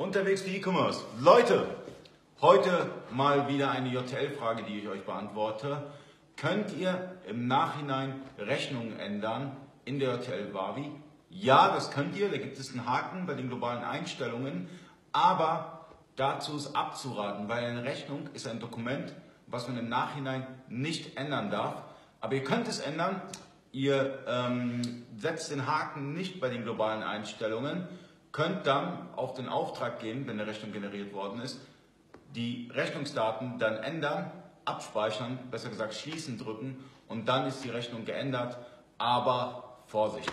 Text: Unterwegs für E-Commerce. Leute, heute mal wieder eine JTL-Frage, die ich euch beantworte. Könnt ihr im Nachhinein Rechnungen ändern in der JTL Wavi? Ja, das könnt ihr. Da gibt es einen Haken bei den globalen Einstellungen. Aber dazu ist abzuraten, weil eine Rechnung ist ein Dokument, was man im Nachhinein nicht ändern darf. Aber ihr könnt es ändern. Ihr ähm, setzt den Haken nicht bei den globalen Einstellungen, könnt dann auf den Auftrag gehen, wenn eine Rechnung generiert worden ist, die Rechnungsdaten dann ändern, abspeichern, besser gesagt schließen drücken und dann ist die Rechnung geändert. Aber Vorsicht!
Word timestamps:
Unterwegs 0.00 0.40
für 0.40 0.48
E-Commerce. 0.48 1.04
Leute, 1.20 1.66
heute 2.40 2.90
mal 3.10 3.48
wieder 3.48 3.70
eine 3.70 3.90
JTL-Frage, 3.90 4.62
die 4.62 4.78
ich 4.78 4.88
euch 4.88 5.04
beantworte. 5.04 5.92
Könnt 6.38 6.72
ihr 6.72 7.16
im 7.28 7.46
Nachhinein 7.46 8.14
Rechnungen 8.38 8.98
ändern 8.98 9.54
in 9.84 9.98
der 9.98 10.14
JTL 10.14 10.54
Wavi? 10.54 10.90
Ja, 11.28 11.74
das 11.74 11.90
könnt 11.90 12.16
ihr. 12.16 12.30
Da 12.30 12.38
gibt 12.38 12.58
es 12.58 12.72
einen 12.72 12.86
Haken 12.86 13.26
bei 13.26 13.34
den 13.34 13.48
globalen 13.48 13.84
Einstellungen. 13.84 14.70
Aber 15.12 15.84
dazu 16.16 16.56
ist 16.56 16.74
abzuraten, 16.74 17.50
weil 17.50 17.62
eine 17.62 17.84
Rechnung 17.84 18.30
ist 18.32 18.48
ein 18.48 18.58
Dokument, 18.58 19.14
was 19.48 19.68
man 19.68 19.76
im 19.76 19.90
Nachhinein 19.90 20.46
nicht 20.70 21.18
ändern 21.18 21.50
darf. 21.50 21.82
Aber 22.22 22.34
ihr 22.36 22.44
könnt 22.44 22.68
es 22.68 22.78
ändern. 22.78 23.20
Ihr 23.70 24.18
ähm, 24.26 25.04
setzt 25.18 25.50
den 25.50 25.66
Haken 25.66 26.14
nicht 26.14 26.40
bei 26.40 26.48
den 26.48 26.62
globalen 26.62 27.02
Einstellungen, 27.02 27.86
könnt 28.32 28.66
dann 28.66 29.08
auf 29.16 29.34
den 29.34 29.48
Auftrag 29.48 30.00
gehen, 30.00 30.26
wenn 30.26 30.38
eine 30.38 30.48
Rechnung 30.48 30.72
generiert 30.72 31.12
worden 31.12 31.40
ist, 31.40 31.60
die 32.34 32.70
Rechnungsdaten 32.72 33.58
dann 33.58 33.76
ändern, 33.78 34.30
abspeichern, 34.64 35.38
besser 35.50 35.68
gesagt 35.68 35.94
schließen 35.94 36.38
drücken 36.38 36.84
und 37.08 37.28
dann 37.28 37.46
ist 37.46 37.64
die 37.64 37.70
Rechnung 37.70 38.04
geändert. 38.04 38.56
Aber 38.98 39.78
Vorsicht! 39.86 40.30